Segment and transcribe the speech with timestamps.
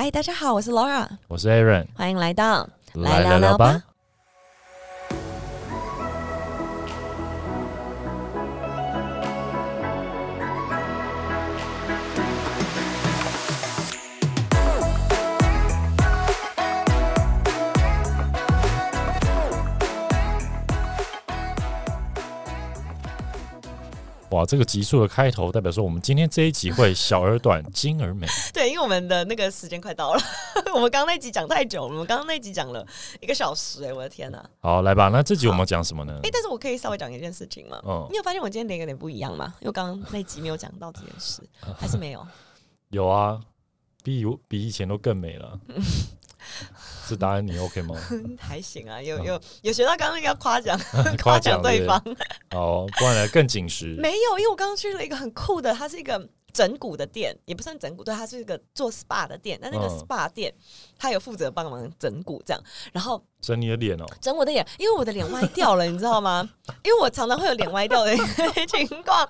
[0.00, 3.82] 嗨，大家好，我是 Laura，我是 Aaron，欢迎来到来聊聊吧。
[24.30, 28.26] 哇，这个集数的开头代表说，我们今天这一集会小而短，精而美。
[28.52, 30.20] 对，因为我们的那个时间快到了，
[30.74, 32.86] 我们刚刚那集讲太久了，我们刚刚那集讲了
[33.20, 34.44] 一个小时，哎，我的天哪！
[34.60, 36.20] 好，来吧，那这集我们讲什么呢？
[36.22, 37.80] 哎，但是我可以稍微讲一件事情吗？
[37.86, 39.54] 嗯，你有发现我今天脸有点不一样吗？
[39.60, 41.42] 因为刚刚那集没有讲到这件事，
[41.78, 42.26] 还是没有？
[42.90, 43.40] 有啊，
[44.02, 45.58] 比比以前都更美了。
[47.08, 47.94] 是答案，你 OK 吗？
[48.38, 50.78] 还行啊，有有有学到刚刚那个要 夸奖
[51.22, 51.98] 夸奖对方
[52.52, 53.96] 哦，不然来更紧实。
[53.98, 56.28] 没有，因为我刚刚去了一个很酷的，它是一个。
[56.52, 59.58] 整骨的店也不算整骨，对，它是一个做 SPA 的店。
[59.60, 60.52] 但那个 SPA 店，
[60.98, 62.62] 他有负责帮忙整骨这样。
[62.92, 66.48] 然后整你的脸哦，整我的脸，因为我的脸歪掉了，你知道吗？
[66.82, 68.16] 因为我常常会有脸歪掉的
[68.66, 69.28] 情况。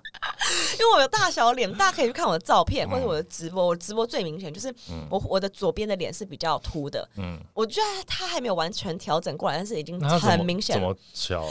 [0.73, 3.67] 因为我有大小脸，大家可以去看我的照片或者我的直播。
[3.67, 4.75] 我直播最明显就是
[5.11, 7.07] 我我的左边的脸是比较凸的。
[7.17, 10.75] 嗯，我觉得他还没有完全调整过来，但是已经很明显。
[10.75, 11.45] 怎么调？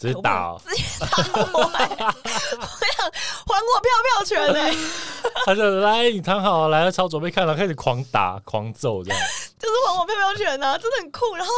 [0.00, 1.06] 直接打，直接打
[1.52, 1.60] 我！
[1.60, 1.76] 我想
[3.46, 4.58] 还我票票权呢。
[5.44, 9.20] 他就来，你躺好，来了朝左边看了，开始狂打狂揍，这样
[9.58, 11.36] 就是还我票票权呢，真的很酷。
[11.36, 11.52] 然后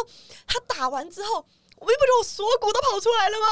[0.45, 3.47] 他打完之后，我不觉得我锁骨都跑出来了吗？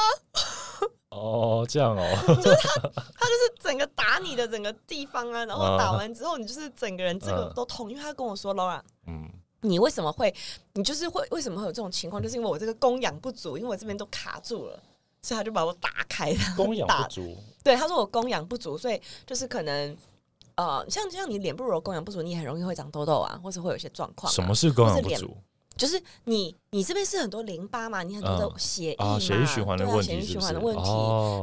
[1.11, 2.69] 哦，这样哦，就是他，
[3.17, 9.31] 他就是整个打你的整个地方啊，然后打完之后，你就是整个人这个都痛，因为他跟我说，Laura，嗯。
[9.61, 10.33] 你为什么会？
[10.73, 12.21] 你就是会为什么会有这种情况？
[12.21, 14.81] 就是因为我这个供氧不足，因为我这边都卡住了，
[15.21, 16.37] 所以他就把我打开了。
[16.57, 19.95] 供氧不足，对，他说我供氧不足，所以就是可能
[20.55, 24.31] 呃，像像你脸部如果供氧不足，你很容易会长痘痘啊，或者会有一些状况。
[24.31, 25.37] 什么是供氧不足？
[25.77, 30.81] 就是你你这边是很多淋巴嘛，你很多的血液嘛，血液循环的问题，血液循环的问题，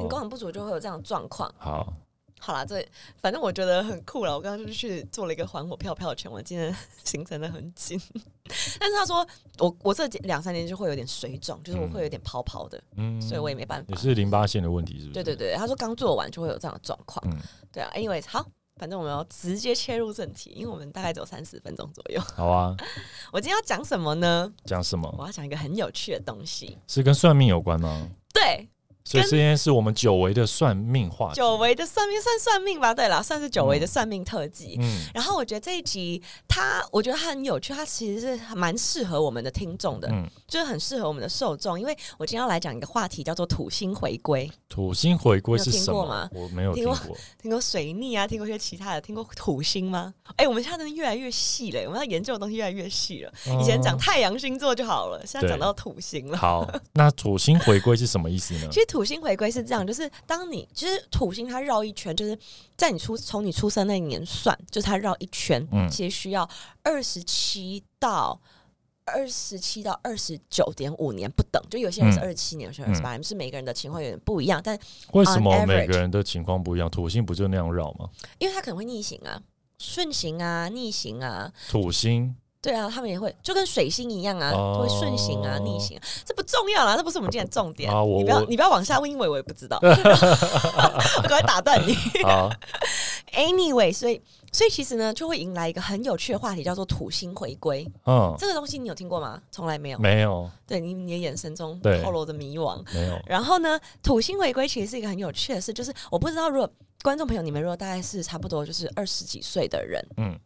[0.03, 1.53] 你供氧不足就会有这样的状况。
[1.59, 1.93] 好。
[2.41, 2.87] 好啦，这
[3.21, 4.35] 反正我觉得很酷了。
[4.35, 8.01] 我刚刚就去做了一个还我票票权，我今天行程的很紧。
[8.81, 9.27] 但是他说
[9.59, 13.87] 我我这两三年就会有点水肿，就是我会有点泡泡的，嗯，所以我也没办法。
[13.91, 15.13] 也是淋巴腺的问题，是不是？
[15.13, 17.23] 对对对，他说刚做完就会有这样的状况。
[17.31, 17.39] 嗯，
[17.73, 17.93] 对啊。
[17.97, 18.45] 因为好，
[18.77, 22.21] 反正我们要直接切入正题，因为我们大概只有三十分钟左右。
[22.35, 22.75] 好啊。
[23.33, 24.51] 我今天要讲什么呢？
[24.65, 25.15] 讲什么？
[25.19, 28.09] 我要讲一个很有趣的东西，是跟算命有关吗？
[28.33, 28.69] 对。
[29.09, 32.93] 所以今天是我们久违的算命话，久违的算命算算命吧？
[32.93, 34.77] 对了，算是久违的算命特辑。
[34.81, 41.81] 嗯，然后我觉得这一集它，我觉得它很有趣，它其实是蛮适合我们的听众的，嗯，就是很适合我们的受众。
[41.81, 44.51] 因为我今天要来讲一个话题，叫做土星回归。
[44.69, 46.29] 土星回归是什么吗？
[46.35, 46.95] 我没有听过，
[47.41, 50.13] 听过水逆啊，听过一些其他的，听过土星吗？
[50.37, 53.33] 哎，我们现在真的越来越细了，我们要研究的东西越来越细了。
[53.59, 56.37] 以前讲太阳星座就好了，现在讲到土星了。
[56.37, 58.69] 好，那土星回归是什么意思呢？
[58.71, 59.87] 其实土星回归是这样。
[59.87, 62.39] 就是当你其实土星它绕一圈，就是
[62.77, 66.49] 在你出从你出生那一年算，就是它绕一圈，嗯，其实需要
[66.83, 68.41] 二十七到
[69.05, 74.61] 二十七到二十九点五年不等，就有些人是二十七年，有些人二十八年，是每个人的情况有点不一样。
[74.63, 74.79] 但
[75.13, 76.91] 为什么每个人的情况不一样？
[76.91, 78.09] 土星不就那样绕吗？
[78.39, 79.43] 因为它可能会逆行啊，
[79.79, 82.37] 顺行啊，逆行啊，土星。
[82.61, 87.89] 对啊，他们也会就跟水星一样啊，会顺行啊、逆行，这不重要啦，这不是我们今天重点。
[88.19, 91.95] 你不要你不要往下问，因为我也不知道， 我赶快打断你。
[93.37, 94.21] Anyway，所以
[94.53, 97.87] 所以其实呢，就会迎来一个很有趣的话题，叫做土星回归。
[98.07, 99.41] 嗯，这个东西你有听过吗？
[99.53, 100.51] 从来没有，没有。
[100.67, 103.17] 对你你的眼神中透露着迷惘，没有。
[103.27, 106.69] 然后呢，土星回归其实是一个很有趣的事，就是我不知道，如果
[107.03, 110.37] 观众朋友你们如果大概是差不多就是二十几岁的人，嗯。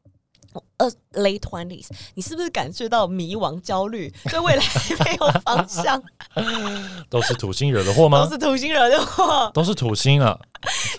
[0.82, 4.65] 二 late twenties，你是不是感觉到迷茫、焦虑，对未来
[5.04, 6.03] 没有方向？
[7.09, 8.25] 都是土星惹的祸吗？
[8.25, 10.37] 都是土星惹的祸，都是土星啊！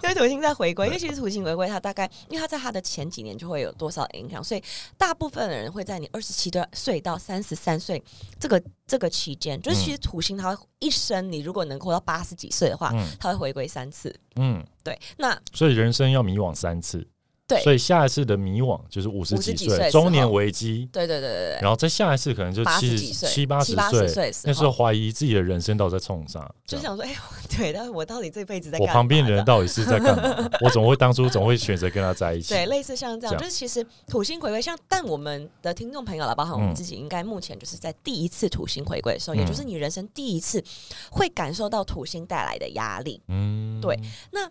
[0.03, 4.63] 因为土星在回归，因为其实土星回归，它大概因为它在它的前几年就会有多少影响，所以
[4.97, 8.01] 大部分的人会在你二十七岁到三十三岁
[8.39, 14.13] 这个这个期间，就是其实土星它会一生，你如果能活到八十几岁的话，它会回归三次。
[14.35, 17.07] 嗯，对，那所以人生要迷惘三次。
[17.45, 20.87] 对，所以下一次的迷惘就是五十几岁中年危机。
[20.93, 21.59] 对对对对对。
[21.61, 23.75] 然后再下一次可能就七十七八十
[24.07, 27.13] 岁，那时候怀疑自己的人生到底在冲啥，就想说，哎，
[27.55, 30.49] 对，但是我到底这辈子在我旁边的人到底是在干嘛？
[30.63, 32.53] 我总会当初总会选择跟他在一起。
[32.53, 40.63] 对，类似像这样，就是其实土星回归，像但我们的听众朋友了，包含我们自己，应该目前就是在第一次土星回归的时候，也就是你人生第一次
[41.11, 43.21] 会感受到土星带来的压力。
[43.27, 43.99] 嗯，对，
[44.31, 44.49] 那。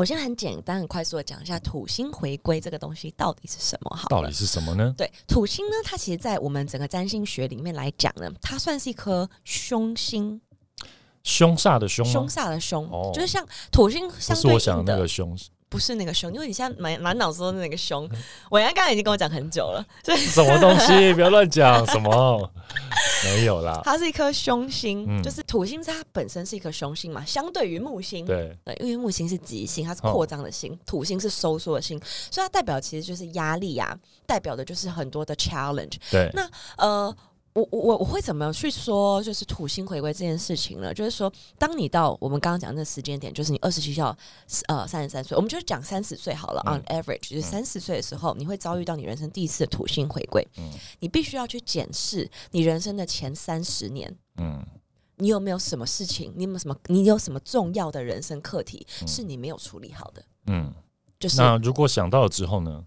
[0.00, 3.94] 我先很简单、很快速的讲一下土星回归这个东西到底是什么。
[3.94, 4.94] 好，到底是什么呢？
[4.96, 10.40] 对，土星呢，它其实，在我们整个占星学里面来讲呢，它算是一颗凶星，
[11.22, 15.36] 凶煞的凶，凶煞的凶，就是像土星相对应的那个凶。
[15.70, 18.06] 不是那个凶，因为你现在满满脑子都是那个凶。
[18.50, 21.14] 我刚刚已经跟我讲很久了，什么东西？
[21.14, 22.52] 不要乱讲什么，
[23.24, 23.80] 没有啦。
[23.84, 27.24] 它是一颗凶星，就是土星，它本身是一颗凶星嘛。
[27.24, 31.96] 相对于木星，对对，因为木星是吉星，它是扩张的星，土星是收缩的星，
[32.30, 33.96] 所以它代表其实就是压力呀，
[34.26, 35.94] 代表的就是很多的 challenge。
[36.10, 37.16] 对，那呃。
[37.70, 40.92] 我我我会怎么去说，就是土星回归这件事情呢？
[40.92, 44.16] 就是说，当你到我们刚刚讲那时间点，就是你二十七到
[44.68, 46.62] 呃三十三岁，我们就讲三十岁好了。
[46.66, 50.46] On average，就是三十岁的时候，你会遭遇到你人生第一次的土星回归。
[50.58, 50.70] 嗯，
[51.00, 54.14] 你必须要去检视你人生的前三十年。
[54.36, 54.64] 嗯，
[55.16, 56.32] 你有没有什么事情？
[56.36, 56.76] 你有没有什么？
[56.86, 60.22] 你有什么重要的人生课题是你没有处理好的？
[60.46, 60.72] 嗯，
[61.18, 62.84] 就是那如果想到了之后呢？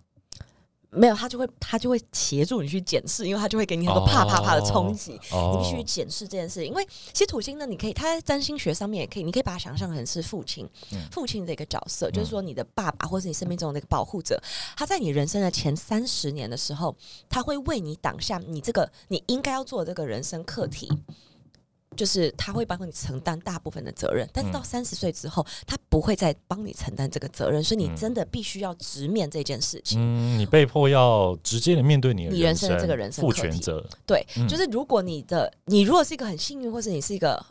[0.95, 6.69] 没有，他就会他就会协助你去检视，因为他就会给你很多啪啪啪的冲击，你必须去检视这件事情。
[6.69, 10.69] 因为其实土星呢，你可以他在占星学上面也可以，你可以把它想象成是父亲，
[11.11, 14.41] 父亲的一个角色，就是说你的爸爸或是你生命中的一个保护者，
[14.77, 16.95] 他在你人生的前三十年的时候，
[17.27, 20.89] 他会为你挡下你这个你应该要做的这个人生课题。
[21.95, 29.99] 就是他会帮你承担大部分的责任，但是到三十岁之后，他不会再帮你承担这个责任，所以你真的必须要直面这件事情。
[29.99, 33.85] 嗯，你被迫要直接的面对你的你人生的这个人生负全责。
[34.05, 37.45] 对，就是如果你的你如果是一个很幸运，或者你是一个。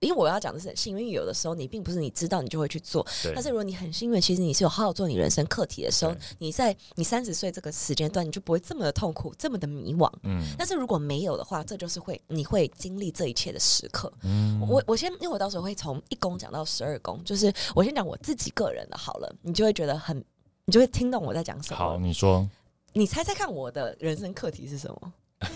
[0.00, 10.10] 因为我要讲的是很幸运，有的时候你并不是你知道你就会去做，但是如果你很幸运，其实你是有好好做你人生课题的时候，你在你三十岁这个时间段，你就不会这么的痛苦，这么的迷惘。
[10.22, 14.10] 嗯，但是如果没有的话，这就是会你会经历这一切的时刻。
[14.22, 20.16] 嗯，我我先，因为我到时候会从一宫讲到十二宫，就是我先讲我自己个人的好了，你就会觉得很，
[20.64, 21.76] 你就会听懂我在讲什么。
[21.76, 22.48] 好，你说，
[22.94, 25.12] 你猜猜看我的人生课题是什么？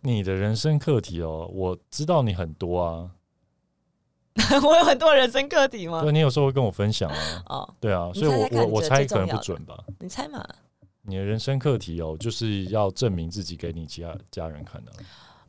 [0.00, 3.10] 你的人生课题哦，我知道你很多啊。
[4.62, 6.02] 我有很多人生课题吗？
[6.02, 7.42] 对，你有时候会跟我分享啊。
[7.46, 9.82] 哦，对啊，所以我我我猜可能不准吧？
[9.98, 10.46] 你猜嘛？
[11.02, 14.92] 你的人生课题哦，就是要证明自己给你家家人看的。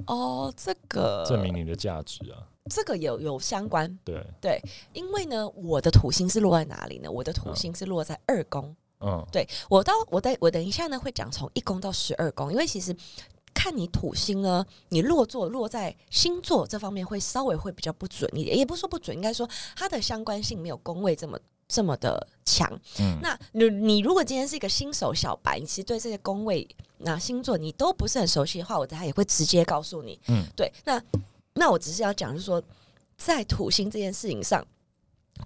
[0.05, 2.37] 哦，这个证明你的价值啊，
[2.69, 3.97] 这个有有相关。
[4.05, 4.61] 对对，
[4.93, 7.11] 因为呢，我的土星是落在哪里呢？
[7.11, 8.75] 我的土星是落在二宫。
[8.99, 12.95] 嗯，对我到我等我等一下呢，会讲从一宫到十二宫，因为其实。
[13.57, 22.71] 看你土星呢，你落座落在星座这方面会稍微会比较不准一点，也不是说不准，应该说它的相关性没有宫位这么这么的强。
[22.99, 26.67] 嗯，那你你如果今天是一个新手小白，你其实对这些宫位
[26.99, 30.19] 那星座你都不是很熟悉的话，我等下也会直接告诉你。
[30.27, 31.01] 嗯，对，那
[31.55, 32.61] 那我只是要讲，就是说
[33.17, 34.63] 在土星这件事情上。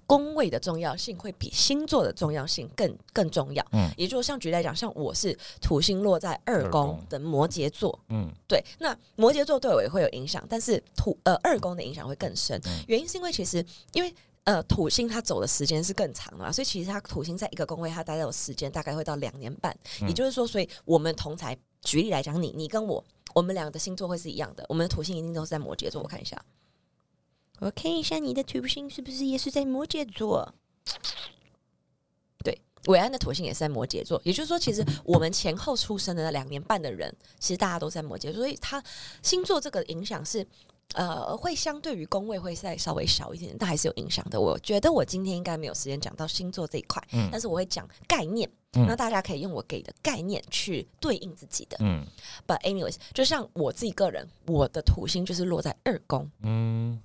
[0.06, 3.66] 宫位的重要性会比星座的重要性更更重要。
[3.72, 7.98] 嗯，也就是像举例来讲，像我是土星落在二宫的摩羯座。
[8.08, 12.60] 嗯，对，那摩羯座对我也会有影响，但是土呃二宫的影响会更深。
[12.86, 19.76] 原因是因为其实因为呃土星它走的时间是更长的嘛，所以其实它土星在一个宫位它待的时间大概会到两年半。
[20.00, 23.02] 也就是说，所以我们同才举例来讲，你你跟我
[23.34, 26.02] 我们两个的星座会是一样的，我们的土星一定都是在摩羯座。
[26.02, 26.40] 我看一下。
[27.62, 30.52] 我看一下你的土星是不是也是在摩羯座？
[32.42, 34.20] 对，伟安的土星也是在摩羯座。
[34.24, 38.82] 也就是说，其实我们前后出生的那两年半的人，其实大家都在摩羯，所以他
[39.22, 40.44] 星座这个影响是
[40.94, 44.40] 呃，会相对于宫位会再稍微小一点，但还是有影响的。
[44.40, 52.04] 我觉得我今天应该没有时间讲到星座这一块，嗯，但是我会讲概念，那大家可以用我给的概念去对应自己的，嗯。
[52.44, 57.00] But anyways，就像我自己个人，我的土星就是落在二宫，嗯。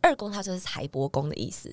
[0.00, 1.72] 二宫它就是财帛宫的意思，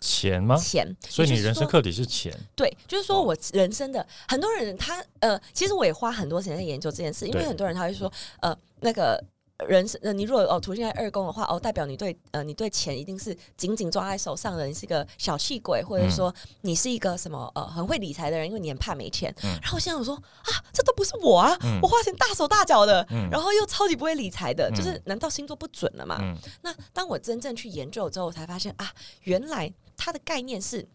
[0.00, 0.56] 钱吗？
[0.56, 2.32] 钱，所以你人生课题是钱。
[2.54, 9.22] 对，就是说我人生的很多人，他呃，其实我也花很多时间在研究这件事，因为很多人他会说，呃，那个。
[9.66, 19.34] 人生，呃，你如果哦，土星在二宫的话，哦，代表你对，呃，你对钱一定是紧紧抓在手上的，你是一个小气鬼，或者说你是一个什么，呃，很会理财的人，因为你很怕没钱。
[19.42, 26.18] 然后我现在我说啊，这都不是我啊，我花钱大手大脚的，然后又超级不会理财的，就是难道星座不准了吗？
[26.62, 28.92] 那当我真正去研究之后，我才发现啊，
[29.24, 30.86] 原来它的概念是。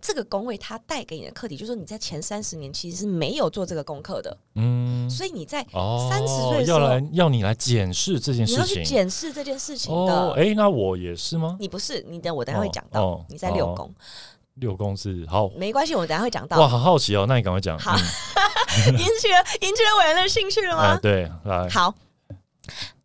[0.00, 5.64] 这个工位它带给你的课题，就是说你在前三十年其实是没有做这个功课的，嗯，所以你在
[6.10, 10.32] 三十岁要来要你来检视这件事情，你要去检视这件事情的。
[10.32, 11.56] 哎，那我也是吗？
[11.60, 13.92] 你不是，你等我等下会讲到，你在六宫，
[14.54, 16.58] 六宫是好，没关系，我等下会讲到。
[16.58, 17.96] 哇，好好奇哦，那你赶快讲，好，
[18.88, 20.98] 引起了引起了伟人的兴趣了吗？
[21.02, 21.94] 对，来，好。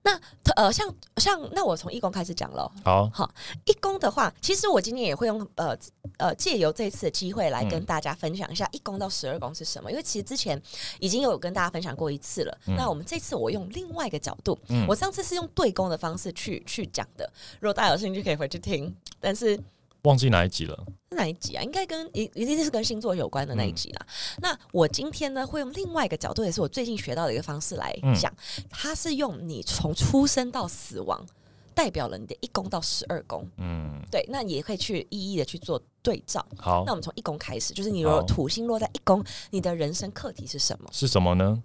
[0.02, 0.20] 那
[0.56, 2.72] 呃，像像那我从一宫开始讲喽。
[2.84, 3.32] 好，好，
[3.66, 5.78] 一宫的话，其实我今天也会用呃
[6.18, 10.60] 呃借由这次的机会来跟大家分享一下一宫到十二宫是什么，因为其实之前
[11.00, 12.58] 已经有跟大家分享过一次了。
[12.66, 19.60] 那我们这次我用另外一个角度，我上次是用对宫的方式去去讲的，如果大家有兴趣可以回去听，但是。
[20.04, 20.86] 忘记哪一集了？
[21.12, 21.64] 是哪一集啊？
[21.64, 24.06] 应该跟一一定是跟星座有关的那一集啦。
[24.38, 28.34] 那我今天呢，会用另外一个角度，也是我最近学到的一个方式来讲。
[28.70, 31.26] 它是用你从出生到死亡，
[31.74, 33.46] 代表了你的一宫到十二宫。
[33.58, 34.26] 嗯，对。
[34.30, 36.46] 那也可以去一一的去做对照。
[36.58, 40.90] 好，那我们从一宫开始，就是你如果土星落在一宫，你的人生课题是什么？
[40.94, 41.62] 是什么呢？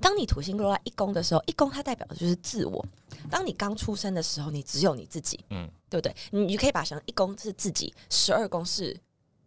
[0.00, 2.84] 当你土星落在一宫的时候，一宫它代表的就是自我。
[3.28, 6.14] 当你刚出生的时候，你只有你自己，嗯，对不对？
[6.30, 8.98] 你你可以把想一宫是自己，十二宫是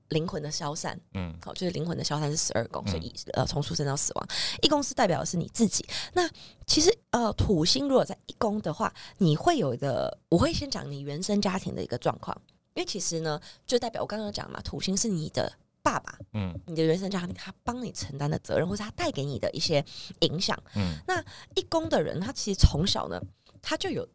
[0.09, 4.27] 灵魂的消散，嗯，好，就是灵魂的消散是十二宫，所以呃，从出生到死亡，
[4.61, 5.85] 一宫是代表的是你自己。
[6.13, 6.29] 那
[6.65, 12.39] 其实呃，土星如果在一宫的话，你会有一个，我会先讲你原生家庭的一个状况，
[12.75, 15.51] 因为其实呢，就代表我刚刚讲嘛，土星是你的。
[15.83, 19.83] 爸爸，嗯，你的原生家庭，他帮你承担的责任，或是他带给你的一些
[20.19, 21.19] 影响，嗯，那
[21.55, 23.19] 一宫的人，他其实从小呢，
[23.61, 24.07] 他就有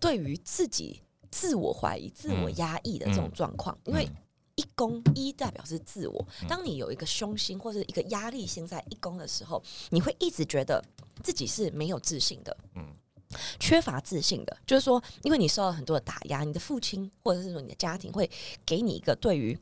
[0.00, 4.08] 对于自己自我怀疑、自我压抑的这种状况，因为
[4.56, 10.82] 一宫一代表是自我，当你有一个凶心或者一个压力心在一宫的时候，你会一直觉得
[11.22, 12.86] 自己是没有自信的，嗯，
[13.58, 18.30] 缺乏自信的，就是说，因为你受到很多的打压，你的父亲或者是说你的家庭会
[18.64, 19.58] 给你一个对于。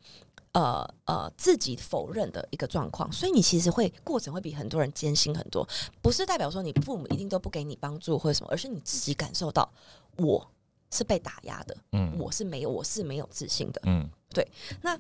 [0.53, 5.67] 呃呃，自己否认的一个状况，所以你其实会过程会比很多人艰辛很多。
[6.01, 9.71] 不是代表说你父母一定都不给你帮助或者什么，而是你自己感受到
[10.17, 10.47] 我
[10.91, 14.47] 是被打压的，嗯，我是没有，我是没有自信的，嗯，对。
[14.83, 14.99] 那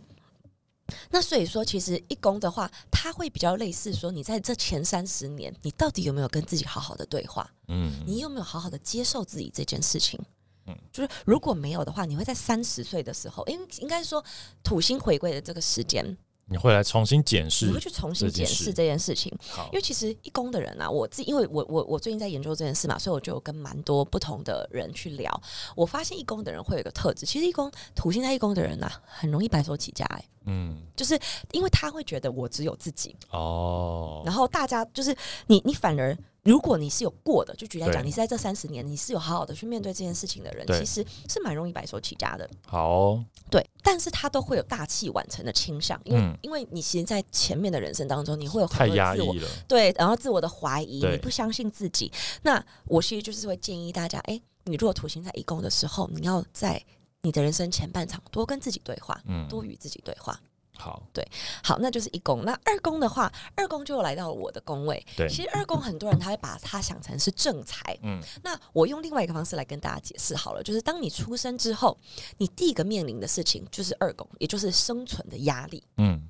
[1.10, 7.50] 那所以说，其实一公的话，他会比较类似说，你在这前三十年，你到底有没有跟自己好好的对话？
[7.68, 10.20] 嗯，你有没有好好的接受自己这件事情？
[10.66, 14.24] 嗯，就是如果没有的话，你会在三十岁的时候，因应该说
[14.62, 16.16] 土星回归的这个时间，
[16.46, 19.32] 你会来重新检视，你会去重新检视这件事情。
[19.66, 25.42] 因为其实一宫的人啊，我自己因为我我我最近在研究这件事嘛，所以我就跟蛮多不同的人去聊。
[25.74, 30.04] 我发现一宫的人会有一个特质，其实一宫土星在一宫的人呐，很容易白手起家。
[30.04, 31.18] 哎，嗯，就是
[31.50, 35.12] 因为他会觉得我只有自己哦，然后大家就是
[35.48, 36.16] 你你反而。
[36.44, 42.48] 如果你是有过的，就举例来讲，你是在这三十年，你是有好好的去面对这件事情的人，其实是蛮容易白手起家的。
[42.66, 52.10] 好，对，但是他都会有大器晚成的倾向，因为因为你其实，在前面的人生当中，你会有太压抑了，对，然后自我的怀疑，你不相信自己。
[52.42, 56.82] 那我其实就是会建议大家，哎，你如果土星在一宫的时候，你要在
[57.22, 60.40] 你的人生前半场多跟自己对话，嗯，多与自己对话。
[60.82, 61.24] 好，对，
[61.62, 62.44] 好，那就是一宫。
[62.44, 65.00] 那二宫的话，二宫就来到了我的宫位。
[65.16, 67.96] 对，其实二宫很多人他会把它想成是正财。
[68.02, 71.96] 嗯，那我用另外一个方式来跟大家解释好了，就是当你出生之后，
[72.38, 75.84] 你第一个面临的事情就是二宫，也就是生存的压力。
[75.98, 76.28] 嗯，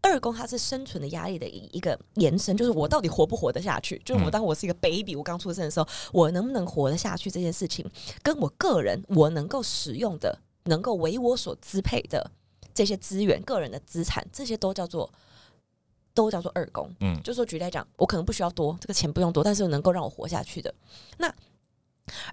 [0.00, 4.02] 二宫它是生存的压力的一一个延伸，就是我到底活不活得下去？
[4.04, 7.30] 就是我当我是一个 baby，我刚出生的时候，我能不能活得下去？
[7.30, 7.88] 这件事情
[8.24, 12.32] 跟我个人我能够使用的，能够为我所支配的。
[12.74, 15.12] 这些资源、个人的资产，这些都叫做
[16.14, 16.94] 都叫做二宫。
[17.00, 20.74] 嗯，就说举例来讲，我可能不需要多，这个钱不用多，但是能够让我活下去的。
[21.18, 21.32] 那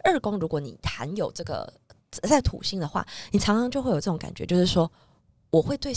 [0.04, 1.72] 二宫，如果你含有这个
[2.12, 4.92] 在土星的话，你常常就会有这种感觉，就是说
[5.50, 5.94] 我会对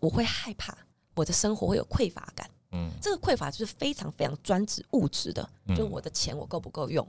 [0.00, 0.76] 我会害怕
[1.14, 2.48] 我的生活会有匮乏感。
[2.72, 7.06] 嗯，这个匮乏就是非常非常专指物质的，就我的钱我够不够用？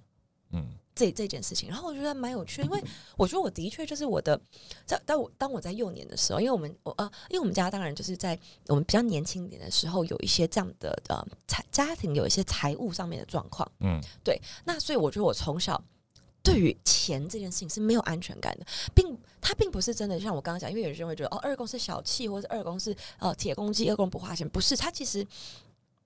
[0.52, 0.78] 嗯。
[0.96, 2.84] 这这件事情，然后我觉得蛮有趣，因为
[3.18, 4.40] 我觉得我的确就是我的，
[4.86, 15.84] 在当我当我在幼年的时候，因为我们我呃，因为我们家当然就是在我们比较年轻一点的时候，有一些这样的呃财家庭有一些财务上面的状况，嗯，对，那所以我觉得我从小
[16.44, 25.26] 对于钱这件事情是没有安全感的，并他并不是真的像我刚刚讲，因为有些人会觉得哦，二宫是小气，或者二宫是呃铁公鸡，二宫不花钱，不是，他其实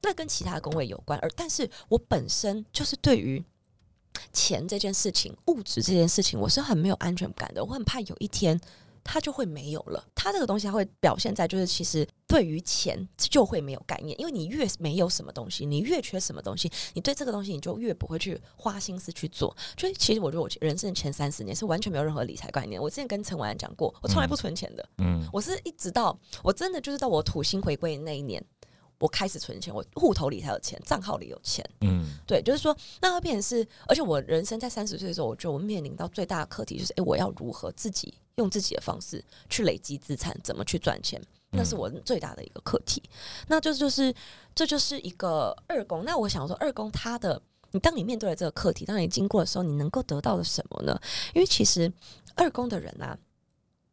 [0.02, 3.44] 那跟其他的宫位有关，而但是我本身就是对于。
[4.34, 7.64] 钱这件事情，物质这件事情，我是很没有安全感的。
[7.64, 8.60] 我很怕有一天
[9.04, 10.04] 它就会没有了。
[10.14, 19.56] 它这个东西它会表现在，就是其实对于钱就会没有概念，因为你越没有什么东西，你越缺什么东西，你对这个东西你就越不会去花心思去做。
[19.80, 22.82] 所以其实我觉得我人生前三十年是完全没有任何理财概念。
[22.82, 24.90] 我之前跟陈婉安讲过，我从来不存钱的。
[24.98, 28.44] 嗯，我是一直到我真的就是到我土星回归那一年。
[29.00, 31.64] 我开始存钱，我户头里才有钱，账号里有钱。
[31.82, 43.02] 嗯，对，就是说，那会变成是，而且我人生在三十岁的时候，我觉得我面临到最大的课题就是，哎，我要如何自己用自己的方式去累积资产，怎么去赚钱，那是我最大的一个课题。
[43.48, 44.14] 那就就是，
[44.56, 46.04] 这就是一个二宫。
[46.04, 47.42] 那我想说，二宫他的。
[47.72, 50.98] 你当你面对了这个课题，当你经过的时候，你能够得到的什么呢？
[51.34, 51.92] 因为其实
[52.34, 53.16] 二宫的人啊，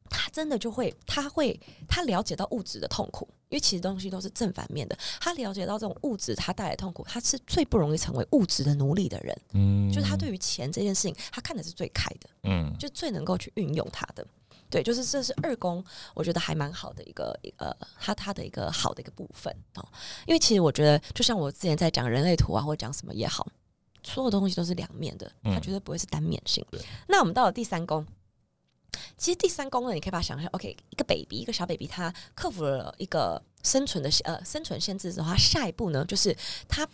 [0.09, 4.99] 他真的就会，他会，他了解到物质的痛苦，因为其实东西都是正反面的。
[5.21, 9.41] 他了解到这种物质他带来痛苦，他是最不容易成为物质的奴隶的人。
[9.53, 14.27] 嗯，就是他对于钱这件事情，他看的是最开的，嗯，就最能够去运用它的。
[14.69, 15.85] 对，就是这是二宫，
[16.15, 19.89] 我觉得还蛮好的一个呃，他他的一个好的一个部分哦。
[20.27, 23.47] 因为其实我觉得，就像我之前在讲人类图啊，或者讲什么也好，
[24.03, 26.65] 所有东西都是两面的，它绝对不会是单面性。
[27.07, 28.05] 那我们到了第三宫，
[29.17, 36.37] 其实第三功能，你可以把它想象，OK，一个 baby，一个小 baby，他克服了一个生存的呃生存限制之后，他下一步呢，就是
[36.69, 36.89] 他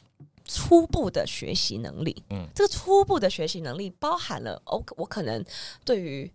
[0.44, 2.22] 初步的学习能力。
[2.30, 5.44] 嗯，这个初步的学习能力包含了，哦，我可能
[5.84, 6.32] 对于。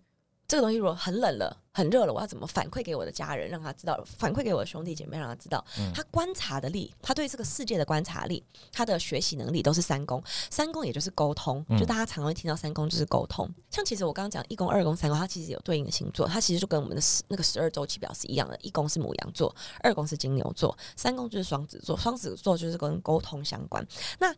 [0.48, 4.02] 这个东西如果很冷了、很热了，我要怎么反馈给我的家人，让他知道？
[4.16, 5.62] 反馈给我的兄弟姐妹，让他知道。
[5.94, 8.42] 他观察的力，他对这个世界的观察力，
[8.72, 10.22] 他的学习能力都是三公。
[10.50, 13.46] 三公也就是沟通，就大家常会听到三公就是沟通。
[13.70, 18.58] 像其实我刚刚讲一宫、二宫、三宫，它其实有对应的星座，它其实就跟我们的十那个十二周期表是一样的。
[18.62, 21.94] 一宫是母羊座，二宫是金牛座，三宫就是双子座。
[21.98, 23.86] 双子座就是跟沟通相关。
[24.18, 24.34] 那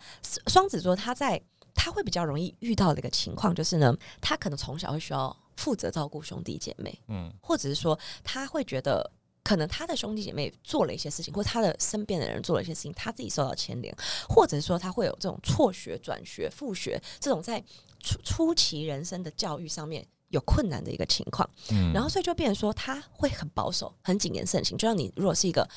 [0.49, 1.41] 双子座他在
[1.73, 5.37] 他会比较容易遇到的一个情况就是呢，他可能从小会需要。
[5.59, 9.11] 负责照顾兄弟姐妹，嗯，或者是说他会觉得
[9.43, 13.93] 可能他的兄弟姐妹做了一些事情，或他的身边的人做了一些事情，他自己受到牵连，
[14.29, 17.61] 或者是说他会有这种辍学、转学、复学这种在
[17.99, 25.69] 初初期人生的教育上面有困难的一个情况，嗯，然后所以就变成说他会很保守、很谨言慎行，就像你如果是一个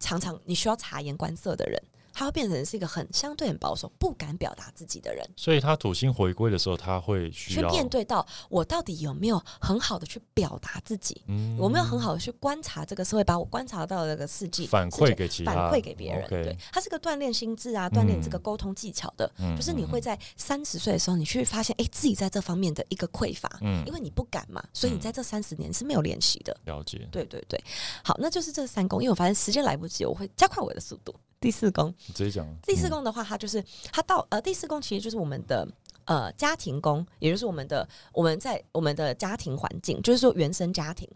[0.00, 1.80] 常常你需要察言观色的人。
[2.12, 16.28] 他会变成是一个很相对很保守、不敢表达自己的人，所以他土星回归的时候，他会去面对到我到底有没有很好的去表达自己，嗯，我没有很好的去观察这个社会，把我观察到的这个世界反馈给其他，反馈给别人。
[16.28, 26.56] 对，他是个锻炼心智啊，锻炼这个沟通技巧的，就是你会在三十岁的时候，你去发现，哎，自己在这方面的一个匮乏，嗯，因为你不敢嘛，所以你在这三十年是没有练习的。
[26.64, 27.62] 了解，对对对，
[28.02, 31.14] 好，那就是这三宫，因为我发现时间来不及，我会加快我的速度。
[31.40, 32.46] 第四宫，直接讲。
[32.62, 35.66] 第四宫的话，它就是它到呃，第四宫其实就是我们的
[36.04, 41.08] 呃家庭宫，也就是我们的我们在我们的家庭环境，就是说原生家庭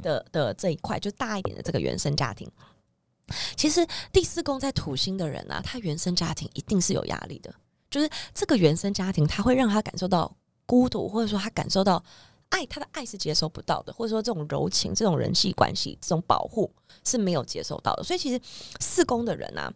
[0.00, 2.48] 的的这一块，就大一点的这个原生家庭。
[3.56, 7.52] 其实第四宫在土星的人啊，他原生家庭一定是有压力的，
[7.90, 10.32] 就是这个原生家庭，他会让他感受到
[10.64, 12.02] 孤独，或者说他感受到。
[12.52, 16.70] 爱他的爱是接收不到的，或者说这种柔情、这种人际关系、这种保护
[17.02, 18.04] 是没有接受到的。
[18.04, 18.40] 所以其实
[18.78, 19.72] 四宫的人啊，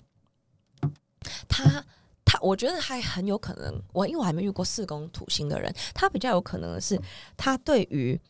[1.49, 1.85] 他
[2.25, 7.01] 他，我觉得还很有可能，我因为我还没遇过四宫土星的人，他比较有可能的是，
[7.37, 8.21] 他对于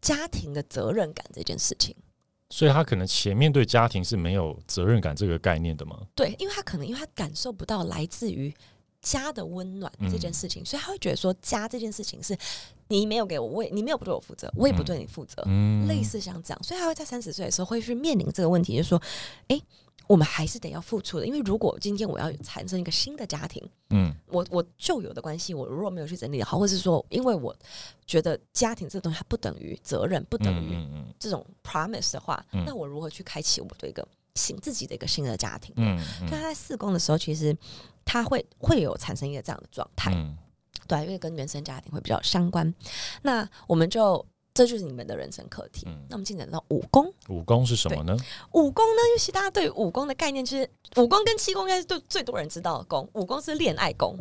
[0.00, 1.94] 家庭的责任感这件事情，
[2.50, 6.06] 所以他可能前面对家庭是没有责任感这个概念的吗？
[6.14, 8.54] 对，因为他可能因为他感受不到来自于
[9.06, 12.36] 家的温暖这件事情，所以他会觉得说家这件事情是。
[12.88, 15.42] 你没有给我，我也你没有不对我负责，我也不对你负责，
[15.88, 19.02] 类似像这样，所以他会在三十岁的时候会去面临这个问题，就是说，
[19.48, 19.60] 哎，
[20.06, 27.52] 我们还是得要付出的，因为如果今天我要产生一个新的家庭，嗯，我我旧有的关系，我如果没有去整理好，或者是说，因为我
[28.06, 30.78] 觉得家庭这个东西它不等于责任，不等于
[31.18, 35.74] 这种 promise 的话，那我如何去开启我的一个新自己的一个新的家庭？
[35.76, 37.52] 嗯，所以他在四宫的时候，其实
[38.06, 40.10] 他会会有产生一个这样的状态。
[40.88, 42.74] 对，因为跟原生家庭会比较相关，
[43.22, 45.84] 那我们就这就是你们的人生课题。
[46.08, 48.16] 那我们进展到武功，武功是什么呢？
[48.52, 53.06] 武功呢，尤其大家对武功的概念，就是武功跟七功应该是最最多人知道的功。
[53.14, 54.16] 武功是恋爱宫。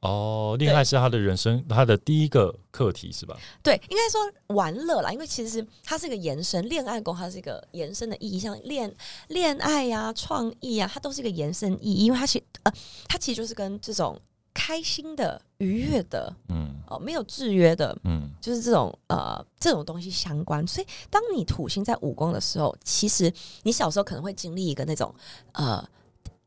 [0.00, 3.36] 哦，恋爱是他的人生他的第一个课题是吧？
[3.62, 8.94] 对，应该说玩乐啦，因为其实它是一个延伸，恋爱宫它是一个延伸的意义，像恋
[9.28, 12.72] 恋爱呀、创意啊，它都是一个延伸意义，因为它其呃，
[13.08, 14.20] 它其实就是跟这种。
[14.58, 20.66] 开心的、愉悦的，嗯，哦，没有制约的，嗯，就是这种呃这种东西相关。
[20.66, 23.30] 所以，当你土星在五宫的时候，其实
[23.64, 25.14] 你小时候可能会经历一个那种
[25.52, 25.86] 呃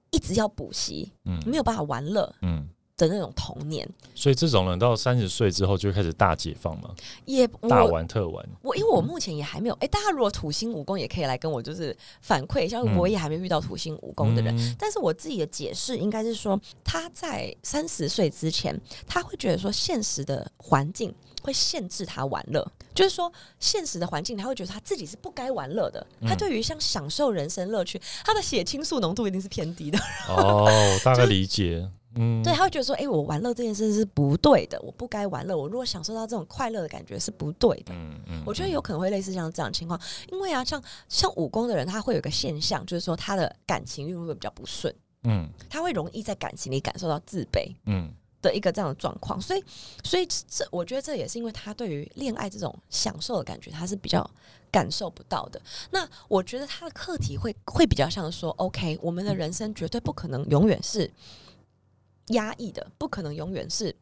[0.09, 2.67] 一直要补习，嗯，没有办法玩乐，嗯。
[2.99, 8.45] 的那种童年，所以这种人到三十岁之后就开始大解放嘛，也大玩特玩。
[8.61, 23.31] 我因为我目前也还没有，哎，大家如果土星武功也可以来跟我就是反馈，像我也还没遇到土星武功的人，但是我自己的解释应该是说，他在三十岁之前，他会觉得说现实的环境会限制他玩乐，就是说
[23.61, 29.97] 现实的环境他会觉得他自己是不该玩乐的，他对于像享受人生乐趣，他的血清素浓度一定是偏低的。
[30.27, 30.69] 哦，
[31.05, 31.89] 大概理解。
[32.19, 35.57] 嗯，对，他会觉得说，哎，我玩乐这件事是不对的，我不该玩乐。
[35.57, 37.93] 我如果享受到这种快乐的感觉是不对的。
[37.93, 39.99] 嗯嗯，我觉得有可能会类似像这样情况，
[40.31, 44.93] 因为啊，像像武功的人，他会有个现象，就是说他的感情运会比较不顺。
[45.23, 48.13] 嗯，他会容易在感情里感受到自卑，嗯。
[48.41, 49.61] 的一个这样的状况，所以，
[50.01, 54.25] 所以这我觉得这也是因为他对于恋爱这种享受的感觉，他是比较
[54.71, 55.61] 感受不到的。
[55.91, 61.11] 那我觉得他的课题会会比较像说，OK，我们的人生绝对不可能永远是
[62.29, 63.95] 压抑的，不可能永远是。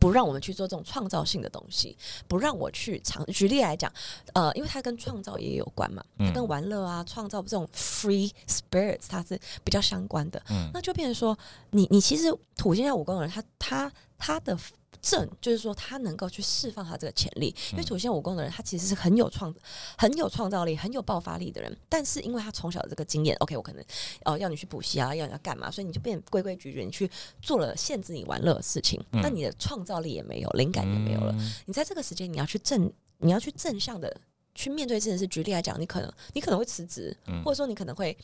[0.00, 1.96] 不让我们去做这种创造性的东西，
[2.28, 3.24] 不让我去尝。
[3.26, 3.90] 举例来讲，
[4.34, 10.42] 呃，因为它跟创造也有关嘛，它跟玩乐啊、创造这种 free spirits 它是比较相关的。
[10.50, 11.38] 嗯，那就变成说，
[11.70, 12.24] 你你其实
[12.56, 14.58] 土星在五宫人，他他他的。
[15.02, 19.54] 正就是说，他能够去释放他这个潜力，因为土星武功的人，他其实是很有创、
[19.96, 21.76] 很有创造力、很有爆发力的人。
[21.88, 23.84] 但是，因为他从小的这个经验，OK，我可能
[24.24, 27.08] 哦要你去补习啊，要你要干嘛，所以你就变规规矩矩，你去
[27.40, 31.32] 做了限制你玩乐的事情，那你的创造力也没有，灵感也没有了。
[31.66, 34.20] 你在这个时间，你要去正，你要去正向的
[34.56, 35.24] 去面对这件事。
[35.28, 38.16] 举例来讲，你可能你可能会辞职，或者说你可能会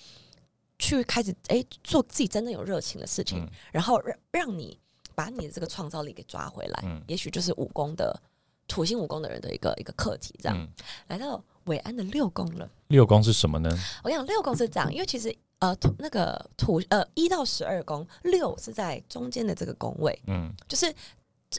[0.80, 4.76] 去开始哎做自己真正有热情的事情，然后让让你。
[5.14, 8.20] 把你的这个创造力给抓回来，嗯，也许就是武功的
[8.66, 10.68] 土星武功的人的一个一个课题，这样
[11.08, 12.68] 来到伟安的六宫了。
[12.88, 13.70] 六宫是什么呢？
[14.02, 20.94] 我讲六宫是这样，因为其实呃土那个土呃一到十二宫，六是在中间的这个宫位，嗯，就是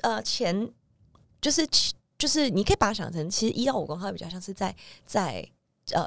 [0.02, 0.68] 呃前
[1.42, 1.68] 就是
[2.18, 5.48] 就是你可以把它想成，其实一到五宫它比较像是在在
[5.92, 6.02] 呃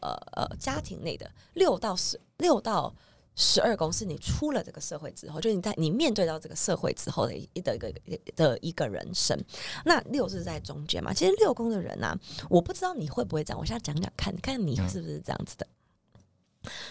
[0.00, 2.94] 呃呃家庭内的六到十六到。
[3.36, 7.92] 十二宫是你出了这个社会之后，就你在你面对到这个社会之后的一的一个
[8.36, 9.38] 的一个人生。
[9.84, 11.12] 那六是在中间嘛？
[11.12, 12.16] 其实六宫的人呢，
[12.48, 13.58] 我不知道你会不会这样。
[13.58, 15.66] 我现在讲讲看，看你是不是这样子的。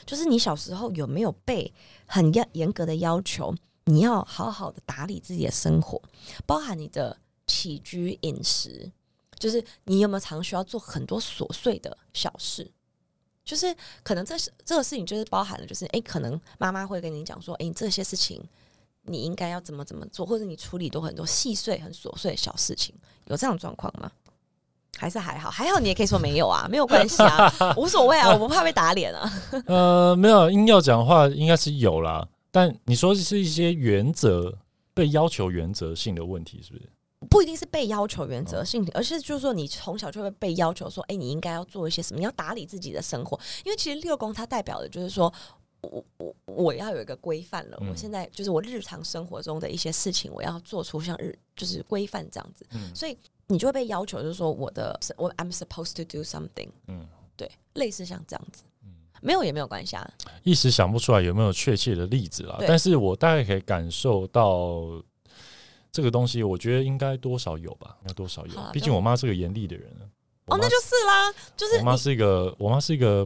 [0.05, 1.73] 就是你小时候有没有被
[2.05, 6.01] 很严严格的要求，你要好好的打理自己的生活，
[6.45, 8.91] 包含你的起居饮食，
[9.39, 12.69] 就是你有没有常需要做很多琐碎的小事。
[13.45, 18.41] 就是可能这是这个事情，就是包含了，就是哎，可能妈妈会跟你讲说，哎，这些事情
[19.03, 24.09] 你应该要怎么怎么做，或者你处理都很多细碎、很琐碎的小事情，有这样状况吗？
[24.97, 25.49] 还是还好？
[25.49, 29.43] 还好你也可以说没有啊，没有关系啊， 无所谓啊，我不怕被打脸啊。
[29.65, 32.25] 呃，没有，硬要讲的话，应该是有啦。
[32.51, 34.55] 但你说是一些原则
[34.93, 36.89] 被要求原则性的问题，是不是？
[37.29, 43.39] 不一定是被要求原则性，而是就是说你从小就会被要求说，哎，你应该要做一些什么，你要打理自己的生活。
[43.63, 45.31] 因为其实六宫它代表的就是说，
[45.81, 47.77] 我我我要有一个规范了。
[47.89, 52.65] 我现在就是我日常生活中的一些事情，我要做出像日就是规范这样子。
[52.71, 56.69] 嗯所以你就会被要求，就是说我的我 I'm supposed to do something。
[56.87, 58.63] 嗯，对，类似像这样子。
[59.21, 60.13] 没有也没有关系啊。
[60.43, 65.03] 一时想不出来有没有确切的例子啦，但是我大概可以感受到。
[65.93, 68.53] 这个东西我觉得应该多少有吧，应该多少有。
[68.73, 69.87] 毕竟我妈是个严厉的人。
[70.47, 73.25] 哦，那就是啦，就是我妈是一个，我妈是一个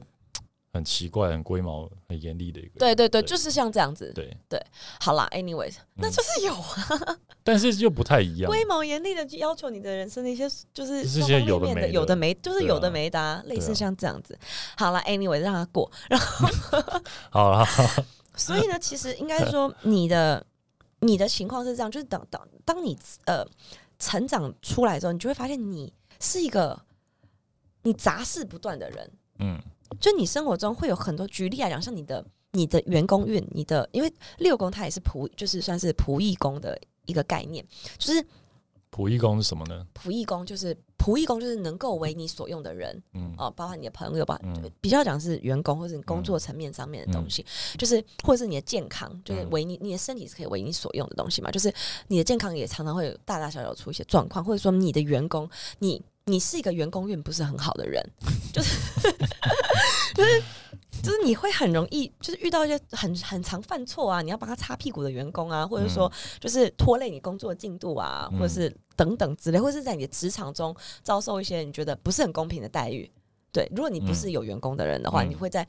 [0.74, 2.78] 很奇怪、很龟毛、很严厉的一个。
[2.78, 4.12] 对对对，就是像这样子。
[4.14, 4.62] 对对，
[5.00, 8.52] 好啦 a n y w a y s 那就是有啊，但是又不太一样。
[8.52, 14.38] 龟毛严厉的要求你的人生的一些，就是这些有的没，有的没，就是有的没的，类似像这样子。
[14.78, 15.90] 好了，Anyway，让他过。
[16.10, 16.48] 然后
[17.32, 17.66] 好了，
[18.36, 20.46] 所以呢，其实应该说你的。
[21.00, 23.46] 你的情况是这样，就是等等，当你呃
[24.00, 26.80] 成长出来之后，你就会发现你是一个
[27.84, 29.12] 你杂事不断的人。
[29.40, 29.60] 嗯，
[30.00, 37.66] 就你生活中会有很多，举例来讲，像你的你的员工运，你的因为六宫它也是仆，就是算是仆役宫的一个概念，
[37.98, 38.26] 就是。
[38.98, 39.86] 仆役工是什么呢？
[39.94, 44.40] 仆役工就是仆役工，就是能够为你所用的人，嗯，哦，包括你的朋友吧，
[44.82, 47.46] 比较讲是员工或者你工作层面上面的东西，
[47.78, 51.72] 就是或者是你的健康，就是为你你的身体是可以为你所用的东西嘛，就是
[52.08, 58.04] 你的健康也常常会有大大小小出一些状况，或者说你的员工，你你是一个员工运不是很好的人，
[58.52, 58.76] 就 是
[60.16, 60.44] 就是。
[61.04, 73.10] 就是你会很容易，就是遇到一些很很常犯错啊，你要帮他擦屁股的员工啊，或者说就是拖累你工作进度啊，或者是等等之类，或者是在你的职场中遭受一些你觉得不是很公平的待遇。
[73.54, 75.66] 对，如果你不是有员工的人的话，你会在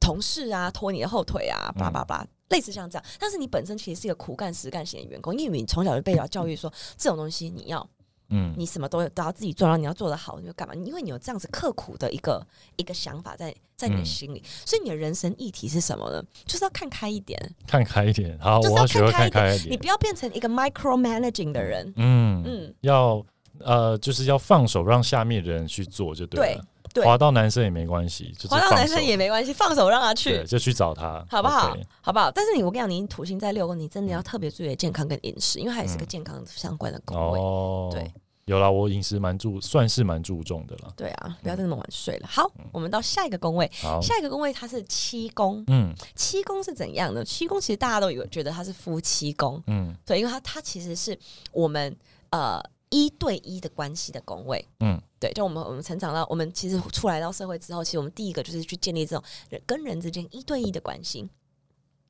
[0.00, 3.04] 同事啊拖你的后腿啊，叭叭叭，类似像这样。
[3.18, 7.86] 但是你本身其实是一个苦干实干型的员工，因为你从小就被教育说这种东西你要。
[8.28, 10.74] 嗯，你什么都都要自己做，然后你要做得好，你就干嘛？
[10.74, 12.44] 因为你有这样子刻苦的一个
[12.76, 16.22] 一个想法在在你的心里，所以你的人生议题是什么呢？
[16.44, 18.38] 就是要看开一点，看开一点。
[18.40, 19.72] 好，我要学会看开一点。
[19.72, 21.92] 你不要变成一个 micro managing 的人。
[21.96, 23.24] 嗯嗯，要
[23.60, 26.54] 呃，就是要放手让下面的人去做就对了。
[26.54, 26.62] 对，
[27.04, 31.76] 滑到男生也没关系，滑到男生也没关系，放手让他去，就去找他，好不好？
[32.00, 32.30] 好不好？
[32.30, 37.38] 但是你，我跟你讲，你土星在六宫，你真的要特别注意健康跟饮食，因为它也是个健康相关的宫位。
[37.38, 38.10] 哦对。
[38.46, 40.92] 有啦，我饮食蛮注，算是蛮注重的了。
[40.96, 42.28] 对啊，不要再那么晚睡了。
[42.30, 43.68] 好，我们到下一个宫位。
[44.00, 45.64] 下一个宫位它是七宫。
[45.66, 47.24] 嗯，七宫是怎样的？
[47.24, 49.60] 七宫其实大家都有觉得它是夫妻宫。
[49.66, 51.18] 嗯，对，因为它它其实是
[51.50, 51.92] 我们
[52.30, 54.66] 呃一对一的关系的工位。
[54.80, 61.28] 嗯，对，就我们我们成长到我们其实出来到社会之后，其实我们第一个就是去建立这种人跟人之间一对一的关系。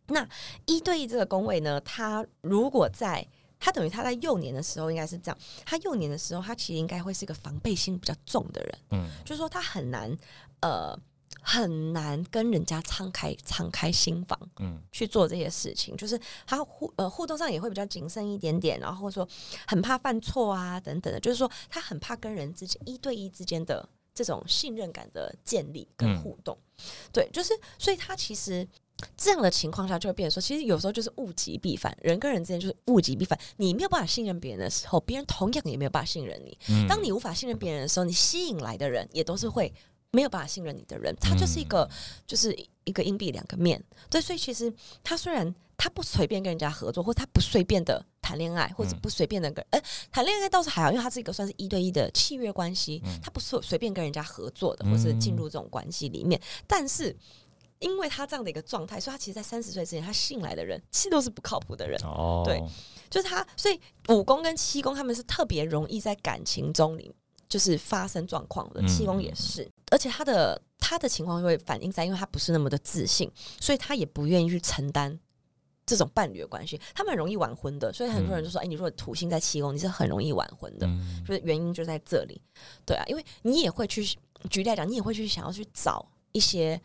[0.09, 0.29] 那
[0.67, 3.27] 一对一这个工位呢，他如果在
[3.59, 10.17] 他等于他在幼年的时候应该是这样，他幼年的时候，他其实应该会是一个防备心比较重的人，嗯，就是说他很难，
[10.61, 10.97] 呃，
[11.40, 19.27] 很难跟人家敞开敞开心房，嗯，去做这些事情，就是他互呃互动上也会比较谨慎一点点，然后说
[19.66, 26.57] 很怕犯错啊等等的，就是说他很怕跟人之间一对一之间的这种信任感的建立跟互动，
[27.12, 28.66] 对，就是所以他其实。
[29.14, 33.38] 这样的情况下，就会变成说，其实有时候就是物极必反，人跟人之间就是物极必反。
[33.59, 36.57] 你没有办法信任别人的时候，别人同样也没有办法信任你。
[36.88, 39.70] 当你无法信任别人的时候，你吸引来的人也都是会
[40.17, 41.15] 没有办法信任你的人。
[41.21, 41.89] 他就是一个，
[42.27, 43.83] 就是一个硬币两个面。
[44.09, 44.73] 对，所以其实
[45.05, 57.15] 他虽然他不随便跟人家合作，或他不随便的谈恋爱，或者不随便的跟哎谈恋爱倒是还好，因为他是一个算是一对一的契约关系，他不是随便跟人家合作的，或是进入这种关系里面，但是。
[57.79, 62.01] 因为他这样的一个状态，所以他其实，在三十岁之前，他信来的人其实都是不靠谱的人。
[62.05, 62.59] 哦，对，
[63.11, 67.13] 就是他，所以五宫跟七宫他们是特别容易在感情中里
[67.51, 68.83] 就是发生状况的。
[68.89, 75.19] 七宫也是，而且他的他的情况会反映在，因为他不是那么的自信，所以他也不愿意去承担
[75.87, 76.79] 这种伴侣的关系。
[76.95, 80.87] 他们很容易晚婚的，所以很多人就说：“哎，你如果土星在七宫，你是很容易晚婚的。”
[81.27, 82.39] 就是原因就在这里。
[82.85, 84.05] 对啊，因为你也会去
[84.51, 86.79] 举例来讲，你也会去想要去找一些。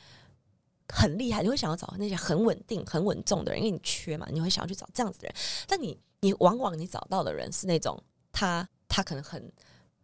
[0.94, 5.36] 很厉害，你会想要找那些很稳定、很稳重的人，因为你缺嘛，你会想要去找这样子的人。
[5.66, 7.98] 但你，你往往你找到的人是那种
[8.34, 9.50] 他，他可能很、